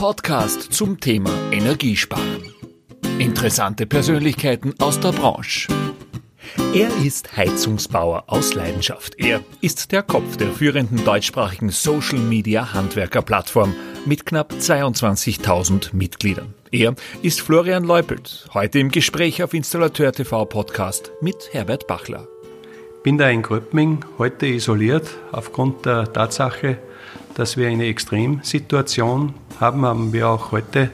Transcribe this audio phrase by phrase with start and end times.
[0.00, 2.54] Podcast zum Thema Energiesparen.
[3.18, 5.68] Interessante Persönlichkeiten aus der Branche.
[6.72, 9.16] Er ist Heizungsbauer aus Leidenschaft.
[9.18, 13.74] Er ist der Kopf der führenden deutschsprachigen Social Media Handwerker-Plattform
[14.06, 16.54] mit knapp 22.000 Mitgliedern.
[16.72, 22.26] Er ist Florian Leupelt, heute im Gespräch auf Installateur TV Podcast mit Herbert Bachler.
[23.02, 26.78] Bin da in Gröbming heute isoliert aufgrund der Tatsache,
[27.40, 30.90] dass wir eine Extremsituation haben, haben wir auch heute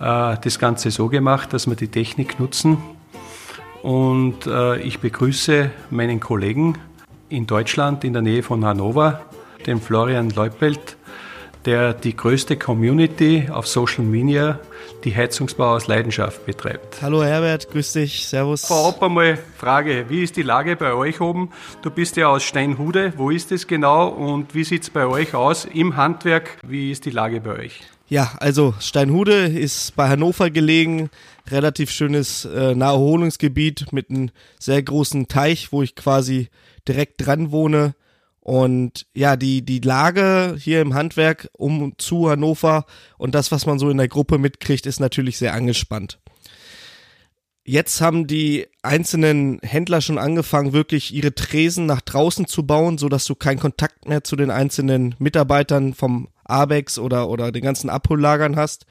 [0.00, 2.78] äh, das Ganze so gemacht, dass wir die Technik nutzen.
[3.82, 6.78] Und äh, ich begrüße meinen Kollegen
[7.28, 9.20] in Deutschland in der Nähe von Hannover,
[9.66, 10.96] den Florian Leupelt,
[11.66, 14.60] der die größte Community auf Social Media,
[15.04, 17.02] die Heizungsbau aus Leidenschaft betreibt.
[17.02, 18.64] Hallo Herbert, grüß dich, servus.
[18.64, 21.50] Vorab einmal Frage, wie ist die Lage bei euch oben?
[21.82, 25.34] Du bist ja aus Steinhude, wo ist es genau und wie sieht es bei euch
[25.34, 26.56] aus im Handwerk?
[26.66, 27.80] Wie ist die Lage bei euch?
[28.08, 31.10] Ja, also Steinhude ist bei Hannover gelegen,
[31.50, 36.48] relativ schönes äh, Naherholungsgebiet mit einem sehr großen Teich, wo ich quasi
[36.86, 37.96] direkt dran wohne.
[38.46, 42.86] Und ja, die, die Lage hier im Handwerk um zu Hannover
[43.18, 46.20] und das, was man so in der Gruppe mitkriegt, ist natürlich sehr angespannt.
[47.64, 53.08] Jetzt haben die einzelnen Händler schon angefangen, wirklich ihre Tresen nach draußen zu bauen, so
[53.08, 57.90] dass du keinen Kontakt mehr zu den einzelnen Mitarbeitern vom Abex oder, oder den ganzen
[57.90, 58.86] Abhollagern hast.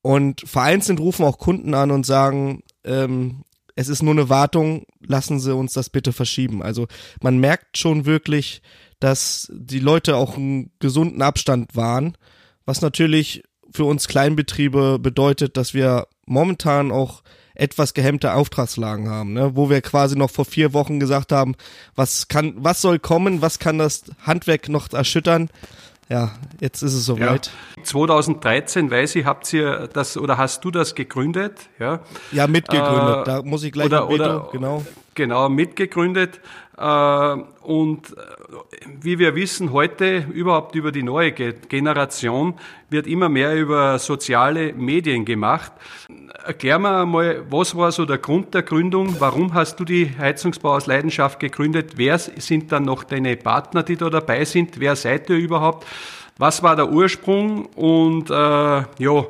[0.00, 3.44] Und vereinzelt rufen auch Kunden an und sagen, ähm,
[3.78, 6.64] es ist nur eine Wartung, lassen Sie uns das bitte verschieben.
[6.64, 6.88] Also
[7.22, 8.60] man merkt schon wirklich,
[8.98, 12.18] dass die Leute auch einen gesunden Abstand wahren,
[12.64, 17.22] was natürlich für uns Kleinbetriebe bedeutet, dass wir momentan auch
[17.54, 19.54] etwas gehemmte Auftragslagen haben, ne?
[19.54, 21.54] wo wir quasi noch vor vier Wochen gesagt haben,
[21.94, 25.50] was kann, was soll kommen, was kann das Handwerk noch erschüttern
[26.08, 27.50] ja, jetzt ist es soweit.
[27.76, 27.82] Ja.
[27.84, 31.68] 2013, weiß ich, habt ihr das oder hast du das gegründet?
[31.78, 32.00] Ja,
[32.32, 33.20] ja mitgegründet.
[33.20, 34.84] Äh, da muss ich gleich oder, oder, genau.
[35.14, 36.40] Genau, mitgegründet.
[36.76, 38.14] Äh, und
[39.00, 42.54] wie wir wissen, heute überhaupt über die neue Generation
[42.88, 45.72] wird immer mehr über soziale Medien gemacht.
[46.44, 49.16] Erklär mir mal, was war so der Grund der Gründung?
[49.18, 51.92] Warum hast du die Heizungsbau aus Leidenschaft gegründet?
[51.96, 54.80] Wer sind dann noch deine Partner, die da dabei sind?
[54.80, 55.86] Wer seid ihr überhaupt?
[56.38, 59.24] Was war der Ursprung und äh, ja, äh,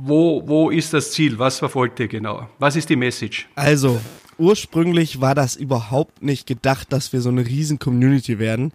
[0.00, 1.38] wo, wo ist das Ziel?
[1.38, 2.48] Was verfolgt ihr genau?
[2.58, 3.48] Was ist die Message?
[3.54, 4.00] Also,
[4.38, 8.72] ursprünglich war das überhaupt nicht gedacht, dass wir so eine riesen Community werden.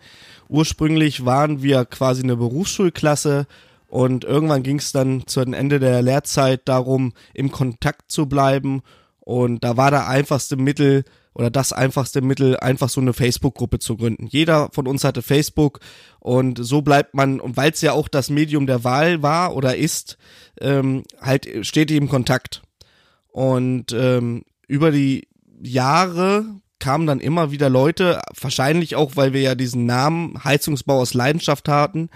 [0.50, 3.48] Ursprünglich waren wir quasi eine Berufsschulklasse
[3.88, 8.82] und irgendwann ging es dann zu dem Ende der Lehrzeit darum, im Kontakt zu bleiben.
[9.20, 13.98] Und da war der einfachste Mittel oder das einfachste Mittel, einfach so eine Facebook-Gruppe zu
[13.98, 14.28] gründen.
[14.28, 15.80] Jeder von uns hatte Facebook
[16.20, 19.76] und so bleibt man, und weil es ja auch das Medium der Wahl war oder
[19.76, 20.18] ist,
[20.60, 22.62] ähm, halt steht im Kontakt.
[23.32, 25.28] Und ähm, über die
[25.64, 26.46] Jahre
[26.80, 31.70] kamen dann immer wieder Leute, wahrscheinlich auch, weil wir ja diesen Namen Heizungsbau aus Leidenschaft
[31.70, 32.10] hatten,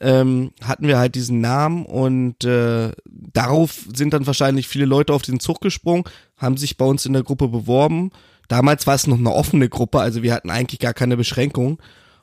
[0.00, 5.22] ähm, hatten wir halt diesen Namen und äh, darauf sind dann wahrscheinlich viele Leute auf
[5.22, 6.04] den Zug gesprungen,
[6.36, 8.10] haben sich bei uns in der Gruppe beworben.
[8.48, 11.80] Damals war es noch eine offene Gruppe, also wir hatten eigentlich gar keine Beschränkung.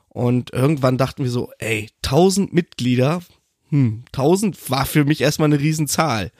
[0.08, 3.22] Und irgendwann dachten wir so, ey, 1000 Mitglieder,
[3.70, 6.32] hm, 1000 war für mich erstmal eine Riesenzahl.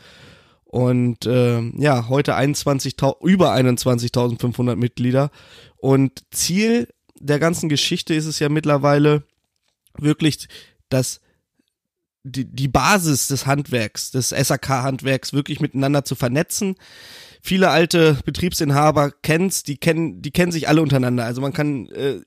[0.68, 5.30] Und äh, ja, heute 21 über 21.500 Mitglieder.
[5.78, 9.24] Und Ziel der ganzen Geschichte ist es ja mittlerweile
[9.96, 10.46] wirklich,
[10.90, 11.20] dass
[12.22, 16.76] die, die Basis des Handwerks, des SAK-Handwerks wirklich miteinander zu vernetzen.
[17.40, 21.24] Viele alte Betriebsinhaber kennen's, die kennen, die kennen sich alle untereinander.
[21.24, 22.20] Also man kann, äh,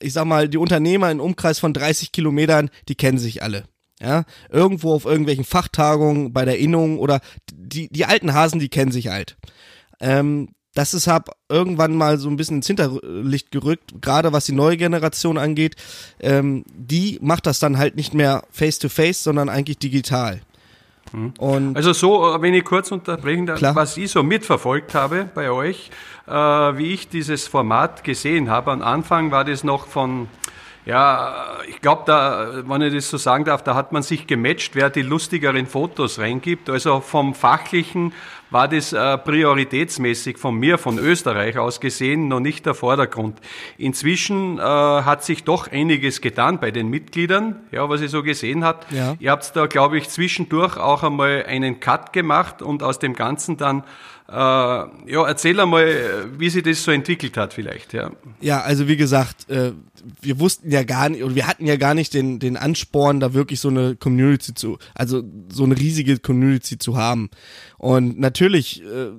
[0.00, 3.64] ich sag mal, die Unternehmer in Umkreis von 30 Kilometern, die kennen sich alle.
[4.04, 7.20] Ja, irgendwo auf irgendwelchen Fachtagungen bei der Innung oder
[7.50, 9.38] die, die alten Hasen, die kennen sich halt.
[9.98, 14.52] Ähm, das ist hab irgendwann mal so ein bisschen ins Hinterlicht gerückt, gerade was die
[14.52, 15.76] neue Generation angeht.
[16.20, 20.42] Ähm, die macht das dann halt nicht mehr face to face, sondern eigentlich digital.
[21.12, 21.32] Mhm.
[21.38, 23.74] Und also so, wenn ich kurz unterbrechen darf, klar.
[23.74, 25.90] was ich so mitverfolgt habe bei euch,
[26.26, 30.28] äh, wie ich dieses Format gesehen habe, am Anfang war das noch von
[30.86, 34.74] ja, ich glaube, da, wenn ich das so sagen darf, da hat man sich gematcht,
[34.74, 36.68] wer die lustigeren Fotos reingibt.
[36.68, 38.12] Also vom Fachlichen
[38.50, 43.38] war das äh, prioritätsmäßig von mir, von Österreich aus gesehen, noch nicht der Vordergrund.
[43.78, 48.62] Inzwischen äh, hat sich doch einiges getan bei den Mitgliedern, ja, was ich so gesehen
[48.62, 48.86] hat.
[48.92, 49.16] Ja.
[49.18, 53.56] Ihr habt da, glaube ich, zwischendurch auch einmal einen Cut gemacht und aus dem Ganzen
[53.56, 53.84] dann
[54.26, 57.92] ja, erzähl einmal, wie sich das so entwickelt hat vielleicht.
[57.92, 58.10] Ja,
[58.40, 59.72] ja also wie gesagt, äh,
[60.22, 63.34] wir wussten ja gar nicht, oder wir hatten ja gar nicht den, den Ansporn, da
[63.34, 65.22] wirklich so eine Community zu, also
[65.52, 67.28] so eine riesige Community zu haben.
[67.76, 69.10] Und natürlich äh,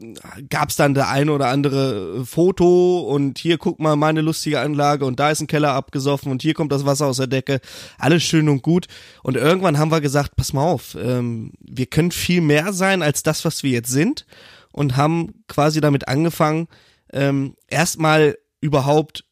[0.50, 5.06] gab es dann der eine oder andere Foto und hier guck mal meine lustige Anlage
[5.06, 7.62] und da ist ein Keller abgesoffen und hier kommt das Wasser aus der Decke.
[8.00, 8.88] Alles schön und gut.
[9.22, 13.22] Und irgendwann haben wir gesagt, pass mal auf, ähm, wir können viel mehr sein als
[13.22, 14.26] das, was wir jetzt sind
[14.76, 16.68] und haben quasi damit angefangen,
[17.14, 19.24] ähm, erstmal überhaupt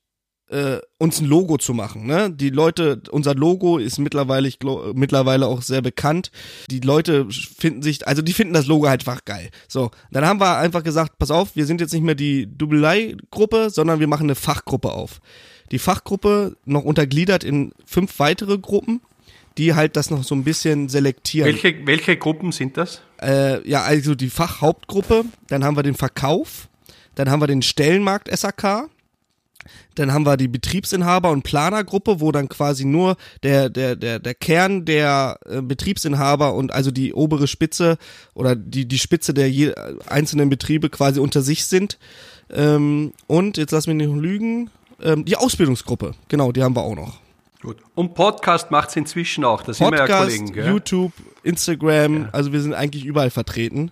[0.50, 2.06] äh, uns ein Logo zu machen.
[2.06, 2.32] Ne?
[2.32, 6.32] Die Leute, unser Logo ist mittlerweile, ich glaub, mittlerweile auch sehr bekannt.
[6.72, 9.50] Die Leute finden sich, also die finden das Logo halt einfach geil.
[9.68, 13.70] So, dann haben wir einfach gesagt, pass auf, wir sind jetzt nicht mehr die Dubelei-Gruppe,
[13.70, 15.20] sondern wir machen eine Fachgruppe auf.
[15.72, 19.02] Die Fachgruppe noch untergliedert in fünf weitere Gruppen,
[19.58, 21.48] die halt das noch so ein bisschen selektieren.
[21.48, 23.02] Welche, welche Gruppen sind das?
[23.22, 26.68] Äh, ja, also die Fachhauptgruppe, dann haben wir den Verkauf,
[27.16, 28.90] dann haben wir den Stellenmarkt SAK,
[29.96, 34.34] dann haben wir die Betriebsinhaber- und Planergruppe, wo dann quasi nur der, der, der, der
[34.34, 37.98] Kern der äh, Betriebsinhaber und also die obere Spitze
[38.34, 39.74] oder die, die Spitze der je,
[40.08, 41.98] einzelnen Betriebe quasi unter sich sind.
[42.52, 44.70] Ähm, und jetzt lass mich nicht lügen,
[45.02, 47.23] ähm, die Ausbildungsgruppe, genau, die haben wir auch noch.
[47.64, 47.78] Gut.
[47.96, 50.52] Und Podcast macht es inzwischen auch, das sind wir ja Kollegen.
[50.52, 50.68] Gell?
[50.68, 51.14] YouTube,
[51.44, 52.30] Instagram, ja.
[52.34, 53.92] also wir sind eigentlich überall vertreten.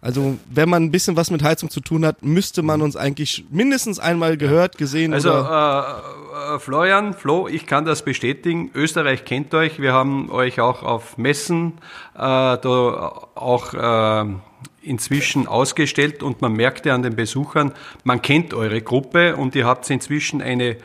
[0.00, 3.44] Also, wenn man ein bisschen was mit Heizung zu tun hat, müsste man uns eigentlich
[3.50, 6.02] mindestens einmal gehört, gesehen also, oder.
[6.34, 8.72] Äh, äh, Florian, Flo, ich kann das bestätigen.
[8.74, 9.80] Österreich kennt euch.
[9.80, 11.74] Wir haben euch auch auf Messen
[12.14, 14.34] äh, da auch äh,
[14.82, 17.70] inzwischen ausgestellt und man merkte an den Besuchern,
[18.02, 20.76] man kennt eure Gruppe und ihr habt inzwischen eine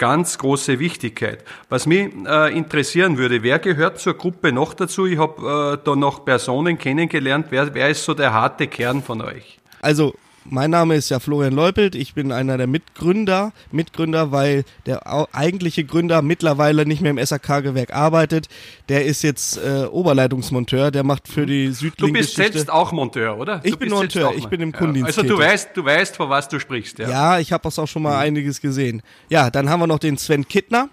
[0.00, 1.44] ganz große Wichtigkeit.
[1.68, 5.06] Was mich äh, interessieren würde, wer gehört zur Gruppe noch dazu?
[5.06, 7.46] Ich habe äh, da noch Personen kennengelernt.
[7.50, 9.60] Wer, wer ist so der harte Kern von euch?
[9.82, 10.14] Also
[10.50, 15.02] mein Name ist ja Florian Leupelt, ich bin einer der Mitgründer, Mitgründer, weil der
[15.32, 18.48] eigentliche Gründer mittlerweile nicht mehr im SAK-Gewerk arbeitet.
[18.88, 23.38] Der ist jetzt äh, Oberleitungsmonteur, der macht für die Südling Du bist selbst auch Monteur,
[23.38, 23.60] oder?
[23.64, 25.18] Ich bin Monteur, ich bin im Kundendienst.
[25.18, 27.08] Also du weißt, du weißt, von was du sprichst, ja.
[27.08, 28.20] Ja, ich habe auch schon mal mhm.
[28.20, 29.02] einiges gesehen.
[29.28, 30.88] Ja, dann haben wir noch den Sven Kittner.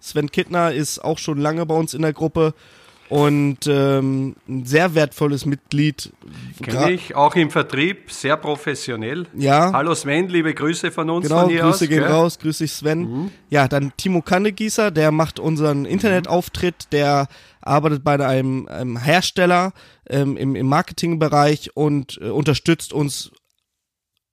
[0.00, 2.54] Sven Kittner ist auch schon lange bei uns in der Gruppe
[3.12, 6.10] und ähm, ein sehr wertvolles Mitglied.
[6.62, 9.26] Kenne ich, auch im Vertrieb, sehr professionell.
[9.36, 9.70] Ja.
[9.74, 11.28] Hallo Sven, liebe Grüße von uns.
[11.28, 12.10] Genau, von hier Grüße aus, gehen gell?
[12.10, 13.00] raus, grüß dich Sven.
[13.00, 13.30] Mhm.
[13.50, 17.28] Ja, dann Timo Kannegießer, der macht unseren Internetauftritt, der
[17.60, 19.74] arbeitet bei einem, einem Hersteller
[20.08, 23.30] ähm, im, im Marketingbereich und äh, unterstützt uns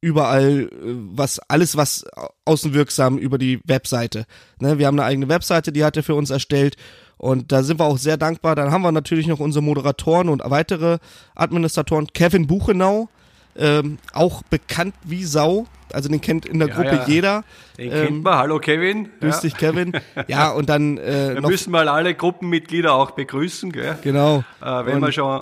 [0.01, 2.05] überall, äh, was alles, was
[2.45, 4.25] außenwirksam über die Webseite.
[4.59, 6.75] Ne, wir haben eine eigene Webseite, die hat er für uns erstellt
[7.17, 8.55] und da sind wir auch sehr dankbar.
[8.55, 10.99] Dann haben wir natürlich noch unsere Moderatoren und weitere
[11.35, 12.07] Administratoren.
[12.13, 13.09] Kevin Buchenau,
[13.57, 15.65] ähm, auch bekannt wie Sau.
[15.91, 17.05] Also den kennt in der ja, Gruppe ja.
[17.07, 17.43] jeder.
[17.77, 18.37] Den ähm, kennt man.
[18.37, 19.09] Hallo Kevin.
[19.19, 19.41] Grüß ja.
[19.41, 19.91] dich Kevin.
[20.27, 23.97] Ja, und dann äh, Wir müssen mal alle Gruppenmitglieder auch begrüßen, gell?
[24.01, 24.43] Genau.
[24.61, 25.41] Äh, wenn und, wir schon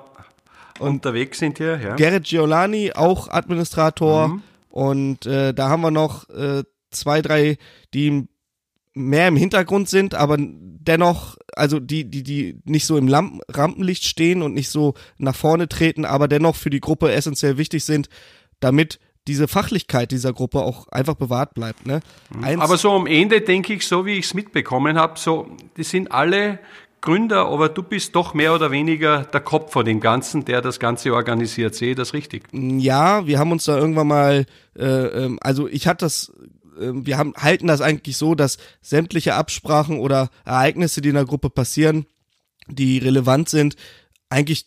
[0.79, 1.79] unterwegs sind hier.
[1.79, 1.95] Ja.
[1.95, 4.29] Gerrit Giolani, auch Administrator.
[4.29, 4.43] Mhm.
[4.69, 7.57] Und äh, da haben wir noch äh, zwei, drei,
[7.93, 8.27] die
[8.93, 14.03] mehr im Hintergrund sind, aber dennoch, also die, die, die nicht so im Lampen, Rampenlicht
[14.05, 18.09] stehen und nicht so nach vorne treten, aber dennoch für die Gruppe essentiell wichtig sind,
[18.59, 21.85] damit diese Fachlichkeit dieser Gruppe auch einfach bewahrt bleibt.
[21.85, 21.99] Ne?
[22.33, 22.43] Mhm.
[22.43, 25.83] Eins aber so am Ende denke ich, so wie ich es mitbekommen habe, so, die
[25.83, 26.59] sind alle
[27.07, 30.77] Gründer, aber du bist doch mehr oder weniger der Kopf von dem Ganzen, der das
[30.77, 31.73] Ganze organisiert.
[31.73, 32.43] Sehe ich das richtig?
[32.51, 34.45] Ja, wir haben uns da irgendwann mal,
[34.77, 36.33] äh, ähm, also ich hatte das
[36.77, 41.23] ähm, wir haben, halten das eigentlich so, dass sämtliche Absprachen oder Ereignisse, die in der
[41.23, 42.07] Gruppe passieren,
[42.67, 43.77] die relevant sind,
[44.27, 44.65] eigentlich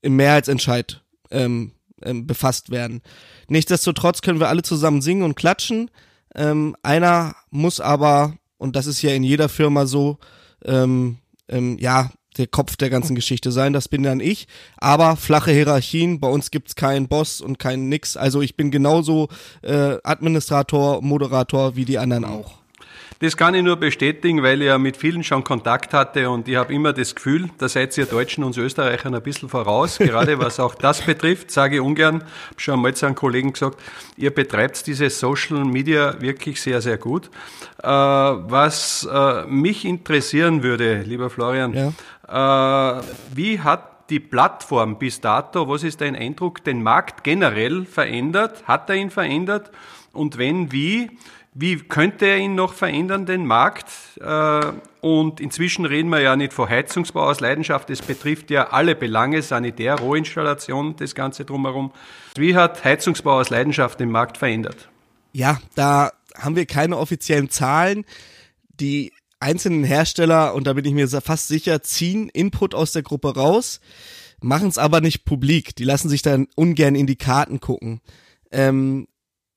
[0.00, 1.72] im Mehrheitsentscheid ähm,
[2.02, 3.02] ähm, befasst werden.
[3.46, 5.90] Nichtsdestotrotz können wir alle zusammen singen und klatschen.
[6.34, 10.16] Ähm, einer muss aber, und das ist ja in jeder Firma so,
[10.64, 13.72] ähm, ähm, ja, der Kopf der ganzen Geschichte sein.
[13.72, 14.46] Das bin dann ich.
[14.76, 16.20] Aber flache Hierarchien.
[16.20, 18.16] Bei uns gibt's keinen Boss und keinen Nix.
[18.16, 19.28] Also ich bin genauso
[19.62, 22.57] äh, Administrator, Moderator wie die anderen auch.
[23.20, 26.54] Das kann ich nur bestätigen, weil ich ja mit vielen schon Kontakt hatte und ich
[26.54, 30.60] habe immer das Gefühl, da seid ihr Deutschen und Österreichern ein bisschen voraus, gerade was
[30.60, 33.80] auch das betrifft, sage ich ungern, habe schon einmal zu einem Kollegen gesagt,
[34.16, 37.28] ihr betreibt diese Social Media wirklich sehr, sehr gut.
[37.82, 41.92] Äh, was äh, mich interessieren würde, lieber Florian,
[42.28, 42.98] ja.
[42.98, 43.02] äh,
[43.34, 48.62] wie hat die Plattform bis dato, was ist dein Eindruck, den Markt generell verändert?
[48.68, 49.72] Hat er ihn verändert?
[50.12, 51.10] Und wenn, wie?
[51.60, 53.86] Wie könnte er ihn noch verändern, den Markt?
[54.20, 54.60] Äh,
[55.00, 59.42] und inzwischen reden wir ja nicht von Heizungsbau aus Leidenschaft, es betrifft ja alle Belange,
[59.42, 61.90] Sanitär, Rohinstallation, das Ganze drumherum.
[62.36, 64.88] Wie hat Heizungsbau aus Leidenschaft den Markt verändert?
[65.32, 68.04] Ja, da haben wir keine offiziellen Zahlen.
[68.78, 73.34] Die einzelnen Hersteller, und da bin ich mir fast sicher, ziehen Input aus der Gruppe
[73.34, 73.80] raus,
[74.40, 75.74] machen es aber nicht publik.
[75.74, 78.00] Die lassen sich dann ungern in die Karten gucken.
[78.52, 79.08] Ähm,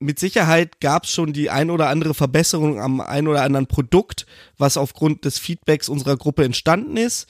[0.01, 4.25] mit Sicherheit gab es schon die ein oder andere Verbesserung am ein oder anderen Produkt,
[4.57, 7.27] was aufgrund des Feedbacks unserer Gruppe entstanden ist.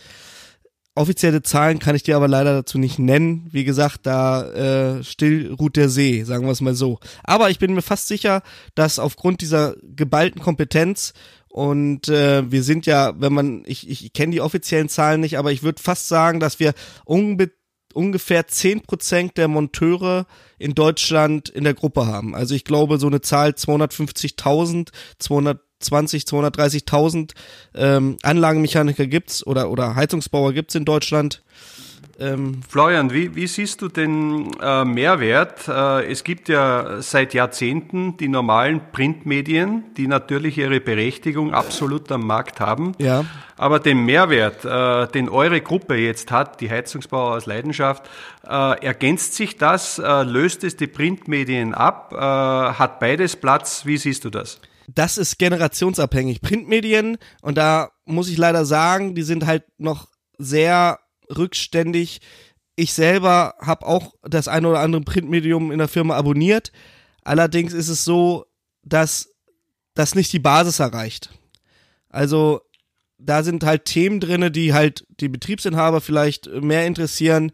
[0.94, 3.48] Offizielle Zahlen kann ich dir aber leider dazu nicht nennen.
[3.52, 7.00] Wie gesagt, da äh, still ruht der See, sagen wir es mal so.
[7.24, 8.42] Aber ich bin mir fast sicher,
[8.76, 11.14] dass aufgrund dieser geballten Kompetenz
[11.52, 15.52] und äh, wir sind ja, wenn man, ich, ich kenne die offiziellen Zahlen nicht, aber
[15.52, 16.74] ich würde fast sagen, dass wir
[17.04, 17.52] unbe
[17.96, 20.26] ungefähr zehn Prozent der Monteure
[20.58, 22.36] in Deutschland in der Gruppe haben.
[22.36, 27.32] Also ich glaube, so eine Zahl 250.000, 220, 230.000
[27.76, 31.44] ähm, Anlagenmechaniker gibt's oder, oder Heizungsbauer gibt's in Deutschland.
[32.22, 35.68] Ähm Florian, wie, wie siehst du den äh, Mehrwert?
[35.68, 42.28] Äh, es gibt ja seit Jahrzehnten die normalen Printmedien, die natürlich ihre Berechtigung absolut am
[42.28, 42.92] Markt haben.
[43.00, 43.26] Ja.
[43.58, 48.08] Aber den Mehrwert, äh, den eure Gruppe jetzt hat, die Heizungsbauer aus Leidenschaft,
[48.48, 49.98] äh, ergänzt sich das?
[49.98, 52.14] Äh, löst es die Printmedien ab?
[52.14, 53.86] Äh, hat beides Platz?
[53.86, 54.60] Wie siehst du das?
[54.88, 56.42] Das ist generationsabhängig.
[56.42, 61.00] Printmedien, und da muss ich leider sagen, die sind halt noch sehr
[61.38, 62.22] rückständig.
[62.76, 66.72] Ich selber habe auch das eine oder andere Printmedium in der Firma abonniert.
[67.24, 68.46] Allerdings ist es so,
[68.84, 69.30] dass
[69.94, 71.30] das nicht die Basis erreicht.
[72.10, 72.62] Also
[73.18, 77.52] da sind halt Themen drinne, die halt die Betriebsinhaber vielleicht mehr interessieren,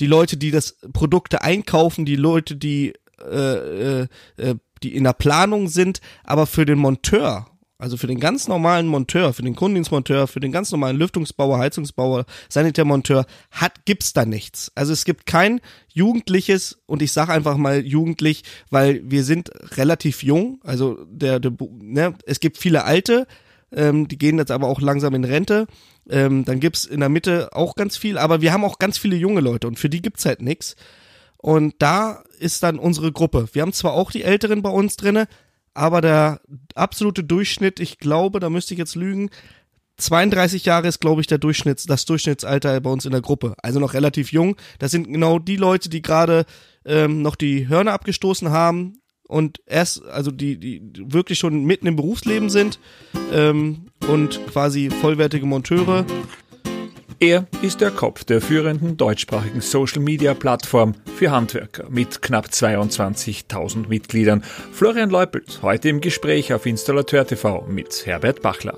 [0.00, 5.12] die Leute, die das Produkte einkaufen, die Leute, die äh, äh, äh die in der
[5.12, 7.46] Planung sind, aber für den Monteur
[7.82, 12.26] also für den ganz normalen Monteur, für den Kundendienstmonteur, für den ganz normalen Lüftungsbauer, Heizungsbauer,
[12.48, 14.70] Sanitärmonteur hat gibt's da nichts.
[14.76, 20.22] Also es gibt kein jugendliches und ich sage einfach mal jugendlich, weil wir sind relativ
[20.22, 20.60] jung.
[20.62, 23.26] Also der, der ne, es gibt viele alte,
[23.72, 25.66] ähm, die gehen jetzt aber auch langsam in Rente.
[26.08, 29.16] Ähm, dann gibt's in der Mitte auch ganz viel, aber wir haben auch ganz viele
[29.16, 30.76] junge Leute und für die gibt's halt nichts.
[31.36, 33.48] Und da ist dann unsere Gruppe.
[33.52, 35.26] Wir haben zwar auch die Älteren bei uns drinne,
[35.74, 36.40] aber der
[36.74, 39.30] absolute Durchschnitt, ich glaube, da müsste ich jetzt lügen,
[39.98, 43.54] 32 Jahre ist, glaube ich, der Durchschnitts, das Durchschnittsalter bei uns in der Gruppe.
[43.62, 44.56] Also noch relativ jung.
[44.78, 46.44] Das sind genau die Leute, die gerade
[46.84, 48.98] ähm, noch die Hörner abgestoßen haben
[49.28, 52.78] und erst, also die, die wirklich schon mitten im Berufsleben sind
[53.32, 56.04] ähm, und quasi vollwertige Monteure.
[57.22, 64.42] Er ist der Kopf der führenden deutschsprachigen Social-Media-Plattform für Handwerker mit knapp 22.000 Mitgliedern.
[64.72, 68.76] Florian Leupelt, heute im Gespräch auf Installateur TV mit Herbert Bachler.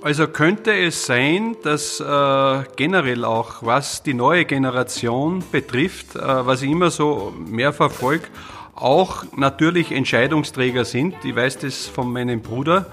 [0.00, 6.62] Also könnte es sein, dass äh, generell auch, was die neue Generation betrifft, äh, was
[6.62, 8.24] ich immer so mehr verfolge,
[8.74, 11.14] auch natürlich Entscheidungsträger sind.
[11.22, 12.86] Ich weiß das von meinem Bruder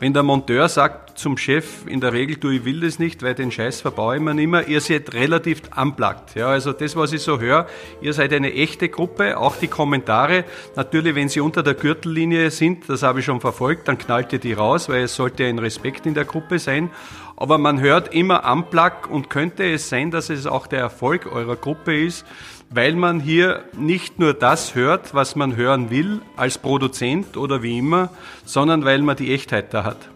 [0.00, 3.34] wenn der Monteur sagt zum Chef, in der Regel, du, ich will das nicht, weil
[3.34, 6.34] den Scheiß verbaue ich mir nicht mehr, ihr seid relativ unplugged.
[6.34, 7.66] Ja, also das, was ich so höre,
[8.00, 10.44] ihr seid eine echte Gruppe, auch die Kommentare.
[10.76, 14.38] Natürlich, wenn sie unter der Gürtellinie sind, das habe ich schon verfolgt, dann knallt ihr
[14.38, 16.90] die raus, weil es sollte ein Respekt in der Gruppe sein.
[17.36, 21.56] Aber man hört immer unplug und könnte es sein, dass es auch der Erfolg eurer
[21.56, 22.26] Gruppe ist,
[22.70, 27.78] weil man hier nicht nur das hört, was man hören will, als Produzent oder wie
[27.78, 28.10] immer,
[28.44, 30.08] sondern weil man die Echtheit da hat.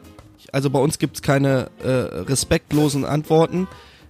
[0.52, 3.68] Also bei uns gibt es keine äh, respektlosen Antworten.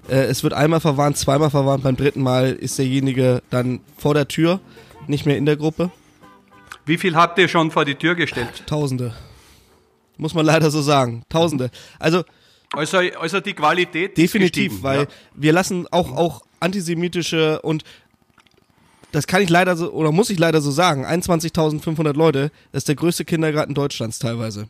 [0.09, 4.29] Äh, es wird einmal verwarnt, zweimal verwarnt, beim dritten Mal ist derjenige dann vor der
[4.29, 4.61] Tür,
[5.07, 5.91] nicht mehr in der Gruppe.
[6.87, 8.65] Wie viel habt ihr schon vor die Tür gestellt?
[8.67, 9.15] Tausende.
[10.17, 11.23] Muss man leider so sagen.
[11.29, 11.71] Tausende.
[11.99, 12.25] Also
[12.77, 15.07] also, also die Qualität definitiv, weil ja.
[15.35, 17.85] wir lassen auch auch antisemitische und
[19.13, 22.89] das kann ich leider so, oder muss ich leider so sagen, 21.500 Leute, das ist
[22.89, 24.69] der größte Kindergarten Deutschlands teilweise.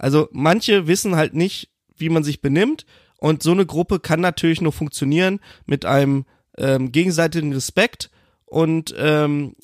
[0.00, 2.86] Also manche wissen halt nicht, wie man sich benimmt
[3.18, 6.24] und so eine Gruppe kann natürlich nur funktionieren mit einem
[6.56, 8.10] ähm, gegenseitigen Respekt
[8.46, 9.54] und ähm,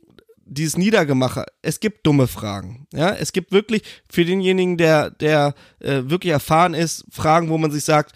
[0.45, 1.47] dieses Niedergemache.
[1.63, 2.87] Es gibt dumme Fragen.
[2.93, 7.71] Ja, es gibt wirklich für denjenigen, der der äh, wirklich erfahren ist, Fragen, wo man
[7.71, 8.15] sich sagt,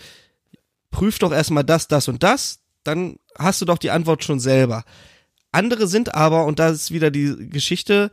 [0.91, 4.85] prüf doch erstmal das, das und das, dann hast du doch die Antwort schon selber.
[5.53, 8.13] Andere sind aber, und da ist wieder die Geschichte,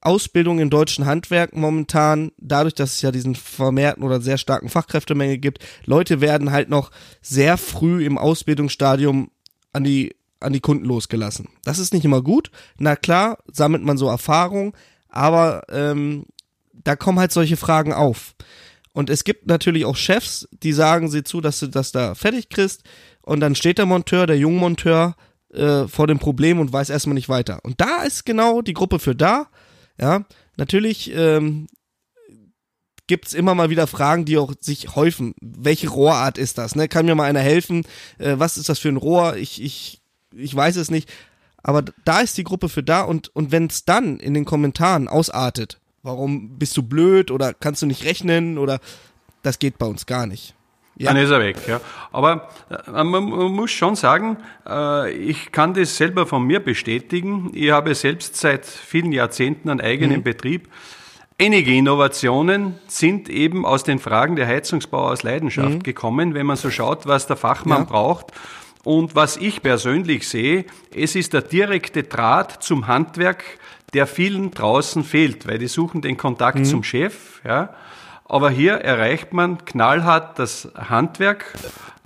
[0.00, 5.38] Ausbildung im deutschen Handwerk momentan, dadurch, dass es ja diesen vermehrten oder sehr starken Fachkräftemenge
[5.38, 6.90] gibt, Leute werden halt noch
[7.20, 9.30] sehr früh im Ausbildungsstadium
[9.72, 11.48] an die, an die Kunden losgelassen.
[11.64, 12.50] Das ist nicht immer gut.
[12.78, 14.76] Na klar, sammelt man so Erfahrung,
[15.08, 16.26] aber ähm,
[16.72, 18.34] da kommen halt solche Fragen auf.
[18.92, 22.48] Und es gibt natürlich auch Chefs, die sagen sie zu, dass du das da fertig
[22.48, 22.82] kriegst.
[23.22, 25.14] Und dann steht der Monteur, der Jungmonteur,
[25.52, 27.60] äh, vor dem Problem und weiß erstmal nicht weiter.
[27.62, 29.48] Und da ist genau die Gruppe für da.
[30.00, 30.24] Ja,
[30.56, 31.66] natürlich ähm,
[33.08, 35.34] gibt's immer mal wieder Fragen, die auch sich häufen.
[35.40, 36.76] Welche Rohrart ist das?
[36.76, 36.88] Ne?
[36.88, 37.84] Kann mir mal einer helfen?
[38.18, 39.36] Äh, was ist das für ein Rohr?
[39.36, 40.00] Ich, ich,
[40.32, 41.10] ich weiß es nicht.
[41.62, 45.08] Aber da ist die Gruppe für da und, und wenn es dann in den Kommentaren
[45.08, 48.78] ausartet, warum bist du blöd oder kannst du nicht rechnen oder
[49.42, 50.54] das geht bei uns gar nicht.
[50.98, 51.12] Ja.
[51.12, 51.80] Dann ist er weg, ja.
[52.10, 54.36] Aber äh, man, man, muss schon sagen,
[54.68, 57.50] äh, ich kann das selber von mir bestätigen.
[57.54, 60.24] Ich habe selbst seit vielen Jahrzehnten einen eigenen mhm.
[60.24, 60.68] Betrieb.
[61.40, 65.82] Einige Innovationen sind eben aus den Fragen der Heizungsbau aus Leidenschaft mhm.
[65.84, 67.84] gekommen, wenn man so schaut, was der Fachmann ja.
[67.84, 68.32] braucht.
[68.82, 73.44] Und was ich persönlich sehe, es ist der direkte Draht zum Handwerk,
[73.94, 76.64] der vielen draußen fehlt, weil die suchen den Kontakt mhm.
[76.64, 77.72] zum Chef, ja.
[78.28, 81.54] Aber hier erreicht man knallhart das Handwerk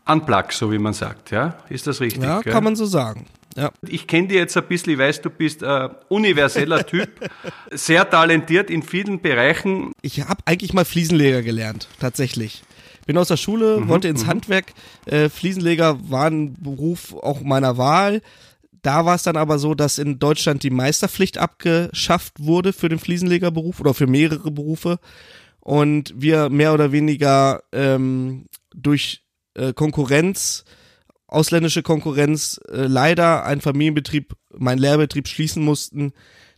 [0.05, 1.57] an Plug, so wie man sagt, ja.
[1.69, 2.23] Ist das richtig?
[2.23, 2.53] Ja, gell?
[2.53, 3.27] kann man so sagen.
[3.57, 3.71] Ja.
[3.87, 7.11] Ich kenne dich jetzt ein bisschen, ich weiß, du bist ein universeller Typ,
[7.71, 9.93] sehr talentiert in vielen Bereichen.
[10.01, 12.63] Ich habe eigentlich mal Fliesenleger gelernt, tatsächlich.
[13.05, 14.29] Bin aus der Schule, mhm, wollte ins mhm.
[14.29, 14.73] Handwerk.
[15.07, 18.23] Äh, Fliesenleger war ein Beruf auch meiner Wahl.
[18.83, 22.99] Da war es dann aber so, dass in Deutschland die Meisterpflicht abgeschafft wurde für den
[22.99, 24.99] Fliesenlegerberuf oder für mehrere Berufe
[25.63, 30.65] und wir mehr oder weniger ähm, durch äh, Konkurrenz
[31.33, 36.13] ausländische Konkurrenz äh, leider ein Familienbetrieb, mein Lehrbetrieb schließen mussten,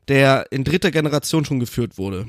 [0.08, 2.26] der in dritter Generation schon geführt wurde.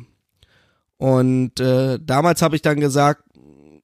[0.97, 3.23] Und äh, damals habe ich dann gesagt,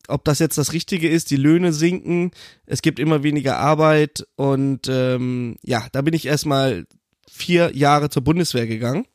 [0.07, 2.31] ob das jetzt das Richtige ist, die Löhne sinken,
[2.65, 6.85] es gibt immer weniger Arbeit und ähm, ja, da bin ich erstmal
[7.29, 9.05] vier Jahre zur Bundeswehr gegangen.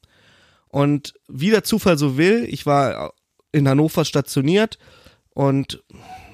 [0.68, 3.12] Und wie der Zufall so will, ich war
[3.56, 4.78] in Hannover stationiert
[5.34, 5.82] und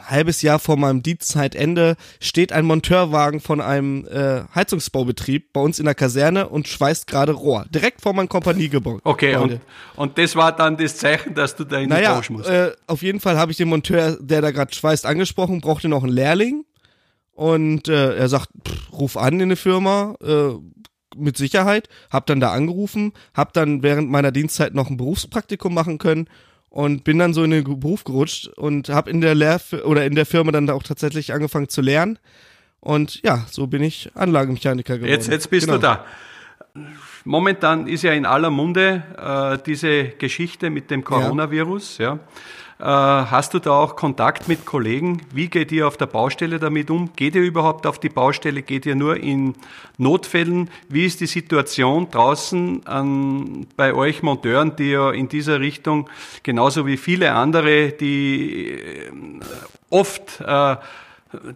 [0.08, 5.84] halbes Jahr vor meinem Dienstzeitende steht ein Monteurwagen von einem äh, Heizungsbaubetrieb bei uns in
[5.84, 7.66] der Kaserne und schweißt gerade Rohr.
[7.70, 9.00] Direkt vor meinem Kompaniegebäude.
[9.04, 9.60] Okay, und,
[9.96, 12.48] und das war dann das Zeichen, dass du da in naja, die musst.
[12.48, 16.02] Äh, auf jeden Fall habe ich den Monteur, der da gerade schweißt, angesprochen, brauchte noch
[16.02, 16.64] einen Lehrling.
[17.32, 20.52] Und äh, er sagt, pff, ruf an in eine Firma, äh,
[21.16, 21.88] mit Sicherheit.
[22.10, 26.28] Hab dann da angerufen, hab dann während meiner Dienstzeit noch ein Berufspraktikum machen können
[26.72, 30.14] und bin dann so in den Beruf gerutscht und habe in der Lehr oder in
[30.14, 32.18] der Firma dann auch tatsächlich angefangen zu lernen
[32.80, 35.12] und ja, so bin ich Anlagemechaniker geworden.
[35.12, 35.78] Jetzt, jetzt bist genau.
[35.78, 36.04] du da.
[37.24, 41.98] Momentan ist ja in aller Munde äh, diese Geschichte mit dem Coronavirus.
[41.98, 42.14] Ja.
[42.14, 42.18] ja.
[42.82, 45.22] Äh, hast du da auch Kontakt mit Kollegen?
[45.32, 47.10] Wie geht ihr auf der Baustelle damit um?
[47.14, 48.62] Geht ihr überhaupt auf die Baustelle?
[48.62, 49.54] Geht ihr nur in
[49.98, 50.68] Notfällen?
[50.88, 56.10] Wie ist die Situation draußen an, bei euch Monteuren, die ja in dieser Richtung
[56.42, 59.12] genauso wie viele andere, die äh,
[59.88, 60.74] oft äh,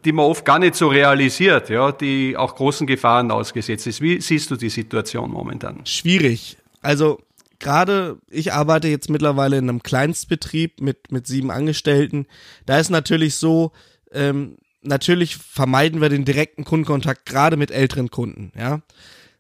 [0.05, 4.01] die man oft gar nicht so realisiert, ja, die auch großen Gefahren ausgesetzt ist.
[4.01, 5.85] Wie siehst du die Situation momentan?
[5.85, 6.57] Schwierig.
[6.81, 7.19] Also
[7.59, 12.27] gerade ich arbeite jetzt mittlerweile in einem Kleinstbetrieb mit, mit sieben Angestellten.
[12.65, 13.73] Da ist natürlich so,
[14.13, 18.81] ähm, natürlich vermeiden wir den direkten Kundenkontakt gerade mit älteren Kunden, ja.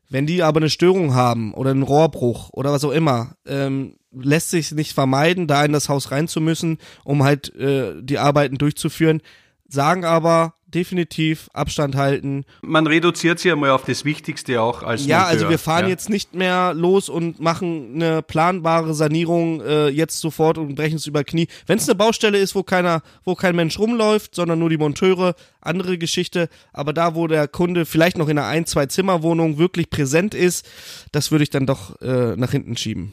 [0.08, 4.50] Wenn die aber eine Störung haben oder einen Rohrbruch oder was auch immer, ähm, lässt
[4.50, 8.56] sich nicht vermeiden, da in das Haus rein zu müssen, um halt äh, die Arbeiten
[8.56, 9.20] durchzuführen.
[9.68, 12.44] Sagen aber, definitiv Abstand halten.
[12.62, 15.30] Man reduziert sie einmal auf das Wichtigste auch als Ja, Monteur.
[15.32, 15.90] also wir fahren ja.
[15.90, 21.06] jetzt nicht mehr los und machen eine planbare Sanierung äh, jetzt sofort und brechen es
[21.06, 21.46] über Knie.
[21.66, 25.34] Wenn es eine Baustelle ist, wo keiner, wo kein Mensch rumläuft, sondern nur die Monteure,
[25.60, 26.48] andere Geschichte.
[26.72, 30.66] Aber da, wo der Kunde vielleicht noch in einer ein, zwei Zimmerwohnung wirklich präsent ist,
[31.12, 33.12] das würde ich dann doch äh, nach hinten schieben.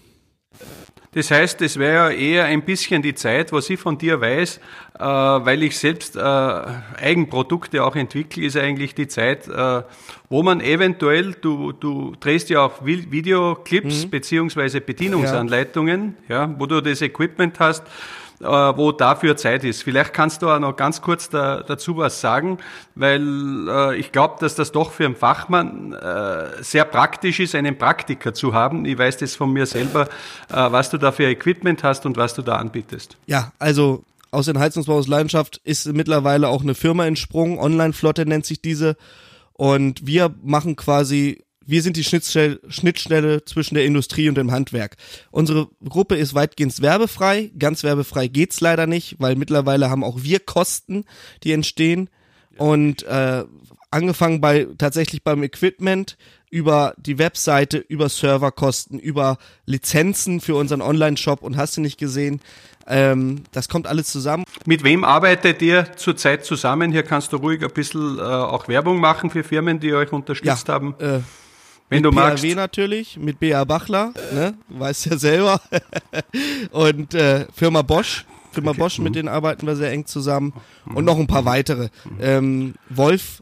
[1.13, 4.57] Das heißt, es wäre ja eher ein bisschen die Zeit, was ich von dir weiß,
[4.99, 9.83] äh, weil ich selbst äh, Eigenprodukte auch entwickle, ist eigentlich die Zeit, äh,
[10.29, 14.09] wo man eventuell, du, du drehst ja auch Videoclips mhm.
[14.09, 16.45] beziehungsweise Bedienungsanleitungen, ja.
[16.45, 17.83] ja, wo du das Equipment hast,
[18.39, 19.83] wo dafür Zeit ist.
[19.83, 22.57] Vielleicht kannst du auch noch ganz kurz da, dazu was sagen,
[22.95, 27.77] weil äh, ich glaube, dass das doch für einen Fachmann äh, sehr praktisch ist, einen
[27.77, 28.85] Praktiker zu haben.
[28.85, 30.07] Ich weiß das von mir selber,
[30.49, 33.17] äh, was du da für Equipment hast und was du da anbietest.
[33.25, 38.45] Ja, also aus den Heizungsbau aus Leidenschaft ist mittlerweile auch eine Firma entsprungen, Online-Flotte nennt
[38.45, 38.95] sich diese.
[39.53, 44.97] Und wir machen quasi wir sind die Schnittstelle, Schnittstelle zwischen der Industrie und dem Handwerk.
[45.31, 47.51] Unsere Gruppe ist weitgehend werbefrei.
[47.57, 51.05] Ganz werbefrei geht's leider nicht, weil mittlerweile haben auch wir Kosten,
[51.43, 52.09] die entstehen.
[52.57, 53.43] Und äh,
[53.91, 56.17] angefangen bei tatsächlich beim Equipment,
[56.53, 62.41] über die Webseite, über Serverkosten, über Lizenzen für unseren Online-Shop und hast du nicht gesehen.
[62.85, 64.43] Ähm, das kommt alles zusammen.
[64.67, 66.91] Mit wem arbeitet ihr zurzeit zusammen?
[66.91, 70.67] Hier kannst du ruhig ein bisschen äh, auch Werbung machen für Firmen, die euch unterstützt
[70.67, 70.93] Ja, haben.
[70.99, 71.21] Äh,
[71.93, 72.43] Wenn mit du BAW magst.
[72.55, 74.55] natürlich, mit BA Bachler, ne?
[74.69, 75.61] weißt ja selber.
[76.71, 78.25] und äh, Firma Bosch.
[78.51, 79.03] Firma Bosch, Mhm.
[79.05, 80.53] mit denen arbeiten wir sehr eng zusammen.
[80.93, 81.89] Und noch ein paar weitere.
[82.19, 83.41] Ähm, Wolf.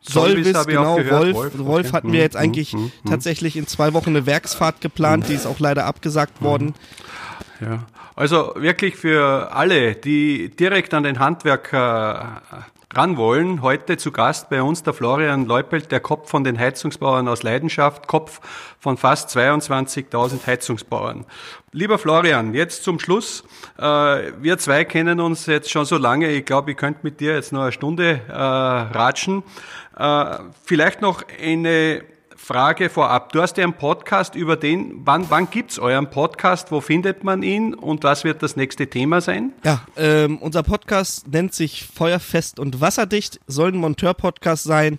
[0.00, 0.96] Solvis Solvis, genau.
[0.96, 1.34] Wolf.
[1.34, 1.96] Wolf, Wolf, okay.
[1.96, 3.08] hatten wir Mhm, jetzt eigentlich mhm, mhm.
[3.08, 6.74] tatsächlich in zwei Wochen eine Werksfahrt geplant, die ist auch leider abgesagt worden.
[7.60, 7.84] Ja.
[8.16, 12.42] Also wirklich für alle, die direkt an den Handwerker
[12.94, 16.58] äh, ran wollen, heute zu Gast bei uns der Florian Leupelt, der Kopf von den
[16.58, 18.40] Heizungsbauern aus Leidenschaft, Kopf
[18.78, 21.26] von fast 22.000 Heizungsbauern.
[21.72, 23.44] Lieber Florian, jetzt zum Schluss.
[23.78, 27.34] Äh, wir zwei kennen uns jetzt schon so lange, ich glaube, ich könnte mit dir
[27.34, 29.42] jetzt noch eine Stunde äh, ratschen.
[29.96, 32.02] Äh, vielleicht noch eine
[32.48, 33.30] Frage vorab.
[33.34, 37.42] Du hast ja einen Podcast über den, wann, wann gibt's euren Podcast, wo findet man
[37.42, 39.52] ihn und was wird das nächste Thema sein?
[39.66, 44.98] Ja, ähm, unser Podcast nennt sich Feuerfest und Wasserdicht, soll ein Monteur-Podcast sein.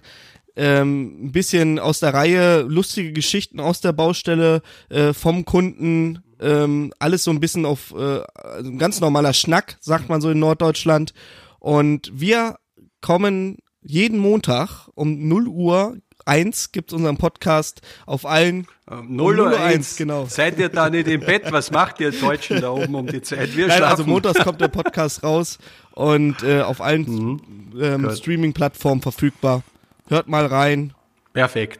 [0.55, 6.93] Ähm, ein bisschen aus der Reihe, lustige Geschichten aus der Baustelle, äh, vom Kunden, ähm,
[6.99, 10.37] alles so ein bisschen auf äh, also ein ganz normaler Schnack, sagt man so in
[10.37, 11.15] Norddeutschland.
[11.57, 12.57] Und wir
[13.01, 15.97] kommen jeden Montag um 0 Uhr
[16.29, 19.75] 1 gibt unseren Podcast auf allen Ähm, 0 Uhr 0 Uhr 1.
[19.75, 20.25] 1, genau.
[20.27, 21.51] Seid ihr da nicht im Bett?
[21.51, 23.55] Was macht ihr Deutschen da oben um die Zeit?
[23.57, 23.91] Wir Nein, schlafen.
[23.99, 25.57] also montags kommt der Podcast raus
[25.91, 27.41] und äh, auf allen
[27.81, 28.17] ähm, Gut.
[28.17, 29.63] Streaming-Plattformen verfügbar.
[30.07, 30.93] Hört mal rein.
[31.33, 31.79] Perfekt.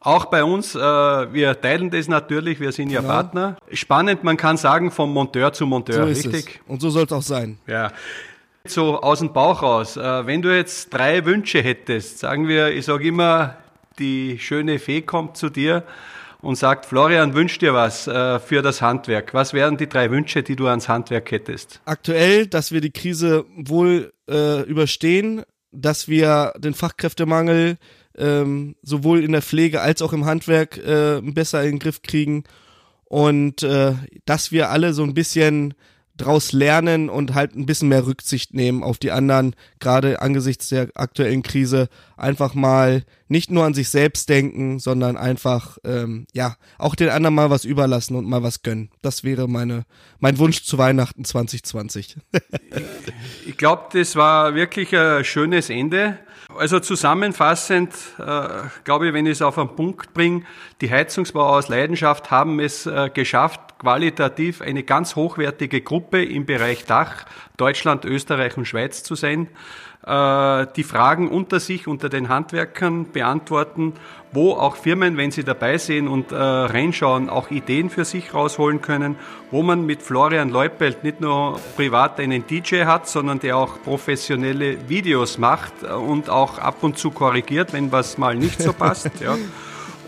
[0.00, 3.12] Auch bei uns, äh, wir teilen das natürlich, wir sind ja Genau.
[3.14, 3.56] Partner.
[3.72, 6.60] Spannend, man kann sagen, vom Monteur zu Monteur, So richtig?
[6.62, 6.70] es.
[6.70, 7.56] Und so soll es auch sein.
[7.66, 7.90] Ja.
[8.66, 9.96] So aus dem Bauch raus.
[9.96, 13.56] Äh, wenn du jetzt drei Wünsche hättest, sagen wir, ich sage immer,
[13.98, 15.84] die schöne Fee kommt zu dir
[16.40, 19.32] und sagt, Florian, wünsch dir was äh, für das Handwerk.
[19.34, 21.80] Was wären die drei Wünsche, die du ans Handwerk hättest?
[21.86, 27.78] Aktuell, dass wir die Krise wohl äh, überstehen, dass wir den Fachkräftemangel
[28.16, 32.44] ähm, sowohl in der Pflege als auch im Handwerk äh, besser in den Griff kriegen
[33.04, 35.74] und äh, dass wir alle so ein bisschen
[36.16, 40.88] draus lernen und halt ein bisschen mehr Rücksicht nehmen auf die anderen, gerade angesichts der
[40.94, 46.94] aktuellen Krise, einfach mal nicht nur an sich selbst denken, sondern einfach ähm, ja auch
[46.94, 48.90] den anderen mal was überlassen und mal was gönnen.
[49.02, 49.84] Das wäre meine
[50.20, 52.16] mein Wunsch zu Weihnachten 2020.
[53.46, 56.18] Ich glaube, das war wirklich ein schönes Ende.
[56.56, 58.48] Also zusammenfassend, äh,
[58.84, 60.42] glaube ich, wenn ich es auf einen Punkt bringe,
[60.80, 66.84] die Heizungsbauer aus Leidenschaft haben es äh, geschafft, qualitativ eine ganz hochwertige Gruppe im Bereich
[66.84, 67.24] Dach,
[67.56, 69.48] Deutschland, Österreich und Schweiz zu sein,
[70.06, 73.94] äh, die Fragen unter sich, unter den Handwerkern beantworten,
[74.32, 78.82] wo auch Firmen, wenn sie dabei sind und äh, reinschauen, auch Ideen für sich rausholen
[78.82, 79.16] können,
[79.50, 84.88] wo man mit Florian Leupelt nicht nur privat einen DJ hat, sondern der auch professionelle
[84.88, 89.10] Videos macht äh, und auch ab und zu korrigiert, wenn was mal nicht so passt.
[89.20, 89.36] ja.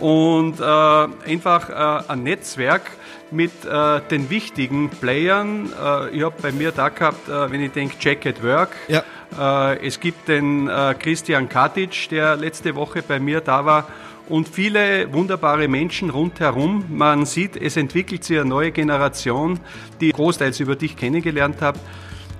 [0.00, 2.82] Und äh, einfach äh, ein Netzwerk
[3.30, 5.70] mit äh, den wichtigen Playern.
[5.72, 8.70] Äh, ich habe bei mir da gehabt, äh, wenn ich denke, Jack at Work.
[8.88, 9.02] Ja.
[9.38, 13.88] Äh, es gibt den äh, Christian Katic, der letzte Woche bei mir da war.
[14.28, 16.84] Und viele wunderbare Menschen rundherum.
[16.88, 19.60] Man sieht, es entwickelt sich eine neue Generation,
[20.00, 21.78] die ich großteils über dich kennengelernt habe.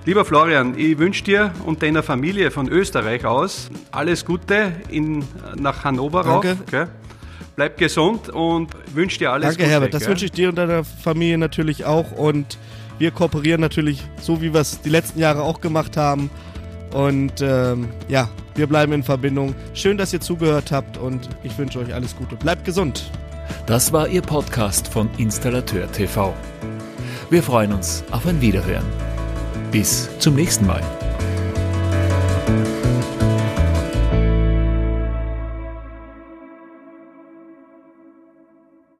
[0.05, 5.25] Lieber Florian, ich wünsche dir und deiner Familie von Österreich aus alles Gute in,
[5.57, 6.49] nach Hannover Danke.
[6.49, 6.57] rauf.
[6.71, 6.87] Gell?
[7.57, 9.69] Bleib gesund und wünsche dir alles Danke, Gute.
[9.69, 9.93] Herbert.
[9.93, 10.09] Das gell?
[10.09, 12.11] wünsche ich dir und deiner Familie natürlich auch.
[12.11, 12.57] Und
[12.99, 16.29] wir kooperieren natürlich so, wie wir es die letzten Jahre auch gemacht haben.
[16.93, 19.55] Und ähm, ja, wir bleiben in Verbindung.
[19.73, 22.35] Schön, dass ihr zugehört habt und ich wünsche euch alles Gute.
[22.35, 23.11] Bleibt gesund.
[23.65, 26.33] Das war Ihr Podcast von Installateur TV.
[27.29, 28.85] Wir freuen uns auf ein Wiederhören.
[29.71, 30.81] Bis zum nächsten Mal.